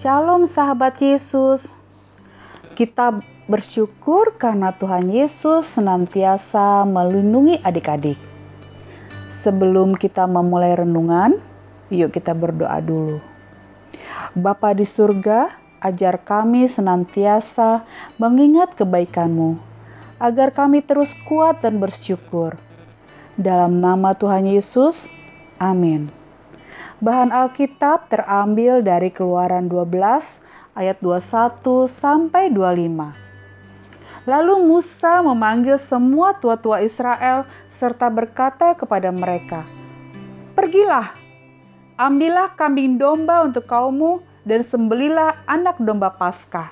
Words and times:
Shalom 0.00 0.48
sahabat 0.48 0.96
Yesus. 1.04 1.76
Kita 2.72 3.20
bersyukur 3.44 4.32
karena 4.40 4.72
Tuhan 4.72 5.12
Yesus 5.12 5.76
senantiasa 5.76 6.88
melindungi 6.88 7.60
adik-adik. 7.60 8.16
Sebelum 9.28 9.92
kita 9.92 10.24
memulai 10.24 10.72
renungan, 10.72 11.36
yuk 11.92 12.16
kita 12.16 12.32
berdoa 12.32 12.80
dulu. 12.80 13.20
Bapa 14.32 14.72
di 14.72 14.88
surga, 14.88 15.52
ajar 15.84 16.16
kami 16.24 16.64
senantiasa 16.64 17.84
mengingat 18.16 18.80
kebaikan-Mu, 18.80 19.60
agar 20.16 20.56
kami 20.56 20.80
terus 20.80 21.12
kuat 21.28 21.60
dan 21.60 21.76
bersyukur. 21.76 22.56
Dalam 23.36 23.84
nama 23.84 24.16
Tuhan 24.16 24.48
Yesus, 24.48 25.12
amin. 25.60 26.19
Bahan 27.00 27.32
Alkitab 27.32 28.12
terambil 28.12 28.84
dari 28.84 29.08
Keluaran 29.08 29.72
12 29.72 29.88
ayat 30.76 31.00
21 31.00 31.88
sampai 31.88 32.52
25. 32.52 34.28
Lalu 34.28 34.54
Musa 34.68 35.24
memanggil 35.24 35.80
semua 35.80 36.36
tua-tua 36.36 36.84
Israel 36.84 37.48
serta 37.72 38.12
berkata 38.12 38.76
kepada 38.76 39.08
mereka, 39.16 39.64
"Pergilah, 40.52 41.08
ambillah 41.96 42.52
kambing 42.52 43.00
domba 43.00 43.48
untuk 43.48 43.64
kaummu 43.64 44.20
dan 44.44 44.60
sembelilah 44.60 45.40
anak 45.48 45.80
domba 45.80 46.12
Paskah. 46.12 46.68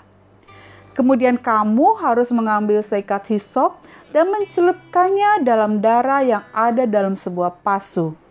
Kemudian 0.92 1.40
kamu 1.40 1.96
harus 2.04 2.28
mengambil 2.36 2.84
seikat 2.84 3.24
hisop 3.32 3.80
dan 4.12 4.28
mencelupkannya 4.28 5.40
dalam 5.40 5.80
darah 5.80 6.20
yang 6.20 6.44
ada 6.52 6.84
dalam 6.84 7.16
sebuah 7.16 7.64
pasu." 7.64 8.27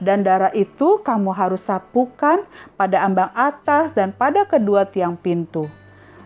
Dan 0.00 0.24
darah 0.24 0.52
itu 0.52 1.00
kamu 1.00 1.32
harus 1.32 1.68
sapukan 1.68 2.44
pada 2.76 3.04
ambang 3.04 3.32
atas 3.32 3.96
dan 3.96 4.12
pada 4.12 4.44
kedua 4.44 4.84
tiang 4.88 5.16
pintu. 5.16 5.68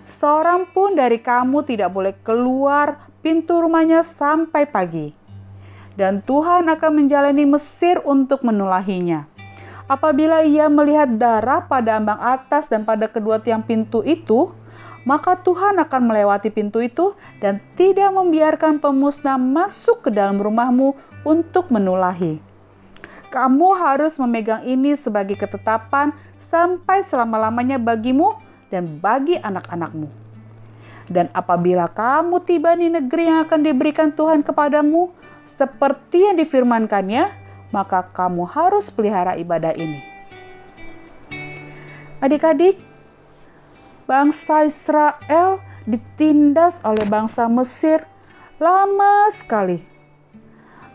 Seorang 0.06 0.66
pun 0.74 0.98
dari 0.98 1.22
kamu 1.22 1.62
tidak 1.62 1.94
boleh 1.94 2.14
keluar 2.26 2.98
pintu 3.22 3.62
rumahnya 3.62 4.02
sampai 4.02 4.66
pagi. 4.66 5.14
Dan 5.94 6.24
Tuhan 6.24 6.66
akan 6.66 6.92
menjalani 7.04 7.44
Mesir 7.46 8.00
untuk 8.02 8.42
menulahinya. 8.42 9.28
Apabila 9.90 10.46
ia 10.46 10.70
melihat 10.70 11.18
darah 11.18 11.66
pada 11.66 11.98
ambang 11.98 12.18
atas 12.18 12.70
dan 12.70 12.86
pada 12.86 13.10
kedua 13.10 13.42
tiang 13.42 13.60
pintu 13.62 14.00
itu, 14.06 14.54
maka 15.02 15.34
Tuhan 15.34 15.82
akan 15.82 16.02
melewati 16.06 16.48
pintu 16.54 16.78
itu 16.78 17.14
dan 17.42 17.58
tidak 17.74 18.14
membiarkan 18.14 18.78
pemusnah 18.78 19.36
masuk 19.36 20.06
ke 20.06 20.10
dalam 20.14 20.38
rumahmu 20.38 20.94
untuk 21.26 21.68
menulahi 21.74 22.49
kamu 23.30 23.78
harus 23.78 24.18
memegang 24.18 24.66
ini 24.66 24.98
sebagai 24.98 25.38
ketetapan 25.38 26.10
sampai 26.34 27.06
selama-lamanya 27.06 27.78
bagimu 27.78 28.34
dan 28.74 28.86
bagi 28.98 29.38
anak-anakmu. 29.38 30.10
Dan 31.10 31.30
apabila 31.34 31.90
kamu 31.90 32.42
tiba 32.42 32.74
di 32.74 32.90
negeri 32.90 33.30
yang 33.30 33.46
akan 33.46 33.66
diberikan 33.66 34.10
Tuhan 34.14 34.42
kepadamu, 34.46 35.10
seperti 35.46 36.26
yang 36.26 36.38
difirmankannya, 36.38 37.30
maka 37.74 38.06
kamu 38.10 38.46
harus 38.46 38.90
pelihara 38.90 39.34
ibadah 39.38 39.74
ini. 39.74 40.02
Adik-adik, 42.22 42.78
bangsa 44.06 44.66
Israel 44.66 45.58
ditindas 45.86 46.82
oleh 46.86 47.06
bangsa 47.10 47.50
Mesir 47.50 48.06
lama 48.60 49.32
sekali 49.34 49.89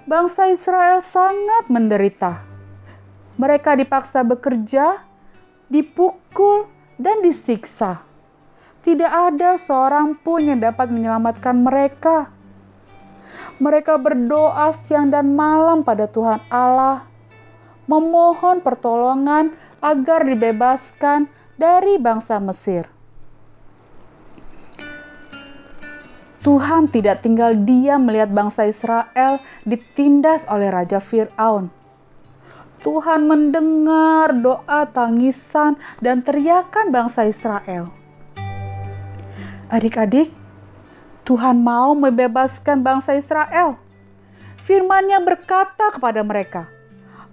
bangsa 0.05 0.53
Israel 0.53 1.01
sangat 1.01 1.65
menderita. 1.69 2.41
Mereka 3.35 3.75
dipaksa 3.75 4.21
bekerja, 4.23 5.01
dipukul, 5.67 6.69
dan 6.95 7.19
disiksa. 7.19 7.99
Tidak 8.85 9.11
ada 9.11 9.59
seorang 9.59 10.15
pun 10.15 10.45
yang 10.45 10.61
dapat 10.61 10.93
menyelamatkan 10.93 11.57
mereka. 11.57 12.31
Mereka 13.59 13.99
berdoa 13.99 14.71
siang 14.71 15.11
dan 15.11 15.35
malam 15.35 15.83
pada 15.83 16.07
Tuhan 16.07 16.39
Allah, 16.47 17.03
memohon 17.89 18.63
pertolongan 18.63 19.51
agar 19.83 20.23
dibebaskan 20.23 21.27
dari 21.59 21.99
bangsa 21.99 22.39
Mesir. 22.39 22.94
Tuhan 26.45 26.85
tidak 26.85 27.25
tinggal 27.25 27.57
diam 27.57 28.05
melihat 28.05 28.29
bangsa 28.29 28.69
Israel 28.69 29.41
ditindas 29.65 30.45
oleh 30.45 30.69
Raja 30.69 31.01
Fir'aun. 31.01 31.73
Tuhan 32.85 33.25
mendengar 33.25 34.29
doa 34.29 34.85
tangisan 34.85 35.73
dan 36.05 36.21
teriakan 36.21 36.93
bangsa 36.93 37.25
Israel. 37.25 37.89
Adik-adik, 39.73 40.29
Tuhan 41.25 41.65
mau 41.65 41.97
membebaskan 41.97 42.85
bangsa 42.85 43.17
Israel. 43.17 43.81
Firman-Nya 44.61 45.25
berkata 45.25 45.97
kepada 45.97 46.21
mereka 46.21 46.69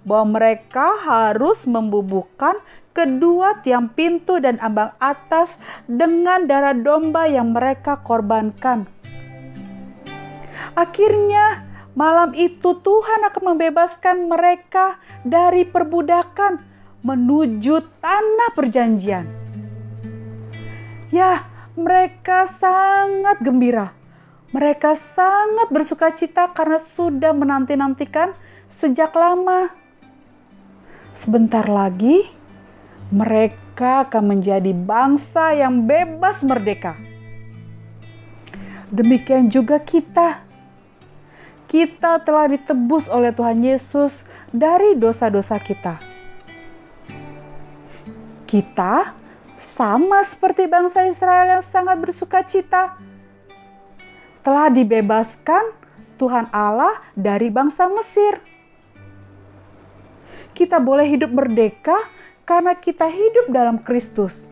bahwa 0.01 0.41
mereka 0.41 0.89
harus 1.05 1.69
membubuhkan 1.69 2.57
kedua 2.93 3.59
tiang 3.65 3.89
pintu 3.91 4.37
dan 4.37 4.61
ambang 4.61 4.93
atas 5.01 5.57
dengan 5.89 6.45
darah 6.45 6.77
domba 6.77 7.25
yang 7.25 7.51
mereka 7.51 7.99
korbankan. 8.05 8.85
Akhirnya, 10.73 11.65
malam 11.93 12.33
itu 12.33 12.77
Tuhan 12.81 13.21
akan 13.29 13.43
membebaskan 13.53 14.25
mereka 14.25 14.97
dari 15.21 15.65
perbudakan 15.69 16.57
menuju 17.05 17.83
tanah 18.01 18.49
perjanjian. 18.55 19.25
Ya, 21.13 21.45
mereka 21.77 22.49
sangat 22.49 23.37
gembira. 23.45 23.93
Mereka 24.53 24.93
sangat 24.97 25.69
bersuka 25.73 26.13
cita 26.13 26.53
karena 26.53 26.77
sudah 26.77 27.33
menanti-nantikan 27.33 28.33
sejak 28.69 29.13
lama. 29.13 29.69
Sebentar 31.13 31.65
lagi, 31.69 32.25
mereka 33.13 34.09
akan 34.09 34.33
menjadi 34.33 34.73
bangsa 34.73 35.53
yang 35.53 35.85
bebas 35.85 36.41
merdeka. 36.41 36.97
Demikian 38.89 39.53
juga 39.53 39.77
kita 39.77 40.41
kita 41.73 42.21
telah 42.21 42.45
ditebus 42.53 43.09
oleh 43.09 43.33
Tuhan 43.33 43.65
Yesus 43.65 44.29
dari 44.53 44.93
dosa-dosa 44.93 45.57
kita. 45.57 45.97
Kita 48.45 49.09
sama 49.57 50.21
seperti 50.21 50.69
bangsa 50.69 51.09
Israel 51.09 51.57
yang 51.57 51.65
sangat 51.65 51.97
bersuka 51.97 52.45
cita, 52.45 52.93
telah 54.45 54.69
dibebaskan 54.69 55.73
Tuhan 56.21 56.53
Allah 56.53 57.01
dari 57.17 57.49
bangsa 57.49 57.89
Mesir. 57.89 58.37
Kita 60.53 60.77
boleh 60.77 61.09
hidup 61.09 61.33
merdeka 61.33 61.97
karena 62.43 62.75
kita 62.75 63.07
hidup 63.07 63.51
dalam 63.51 63.79
Kristus. 63.79 64.47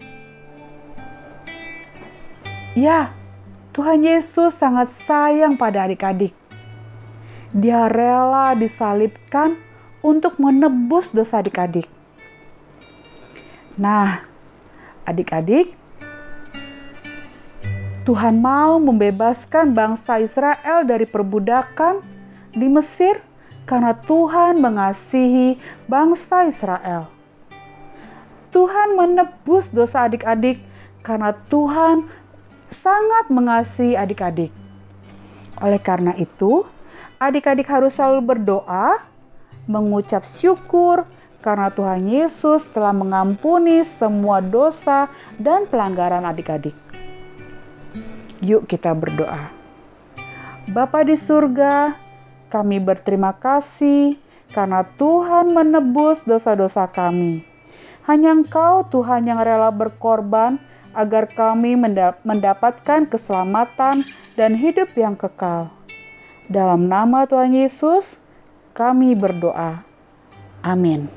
Ya, 2.72 3.12
Tuhan 3.76 4.04
Yesus 4.04 4.56
sangat 4.56 4.92
sayang 5.04 5.60
pada 5.60 5.88
adik-adik. 5.88 6.32
Dia 7.52 7.92
rela 7.92 8.56
disalibkan 8.56 9.60
untuk 10.00 10.40
menebus 10.40 11.12
dosa 11.12 11.44
adik-adik. 11.44 11.88
Nah, 13.76 14.24
adik-adik, 15.04 15.76
Tuhan 18.08 18.40
mau 18.40 18.80
membebaskan 18.80 19.76
bangsa 19.76 20.24
Israel 20.24 20.88
dari 20.88 21.04
perbudakan 21.04 22.02
di 22.56 22.68
Mesir 22.72 23.20
karena 23.68 23.94
Tuhan 24.00 24.60
mengasihi 24.60 25.60
bangsa 25.92 26.48
Israel. 26.48 27.21
Tuhan 28.52 29.00
menebus 29.00 29.72
dosa 29.72 30.12
adik-adik 30.12 30.60
karena 31.02 31.32
Tuhan 31.48 32.04
sangat 32.68 33.32
mengasihi 33.32 33.96
adik-adik. 33.96 34.52
Oleh 35.64 35.80
karena 35.80 36.12
itu, 36.20 36.68
adik-adik 37.20 37.68
harus 37.68 37.96
selalu 37.96 38.36
berdoa, 38.36 39.00
mengucap 39.72 40.28
syukur 40.28 41.08
karena 41.42 41.72
Tuhan 41.74 42.06
Yesus 42.12 42.70
telah 42.70 42.94
mengampuni 42.94 43.82
semua 43.88 44.44
dosa 44.44 45.10
dan 45.40 45.66
pelanggaran 45.66 46.28
adik-adik. 46.28 46.76
Yuk 48.42 48.68
kita 48.68 48.92
berdoa. 48.92 49.54
Bapa 50.72 51.04
di 51.04 51.18
surga, 51.18 51.94
kami 52.52 52.84
berterima 52.84 53.32
kasih 53.38 54.18
karena 54.52 54.84
Tuhan 54.98 55.56
menebus 55.56 56.28
dosa-dosa 56.28 56.90
kami. 56.90 57.51
Hanya 58.10 58.34
Engkau 58.34 58.86
Tuhan 58.90 59.30
yang 59.30 59.42
rela 59.42 59.70
berkorban 59.70 60.58
agar 60.92 61.30
kami 61.30 61.80
mendapatkan 62.26 63.08
keselamatan 63.08 64.04
dan 64.36 64.52
hidup 64.58 64.92
yang 64.98 65.16
kekal. 65.16 65.72
Dalam 66.52 66.92
nama 66.92 67.24
Tuhan 67.24 67.56
Yesus, 67.56 68.20
kami 68.76 69.16
berdoa. 69.16 69.84
Amin. 70.62 71.08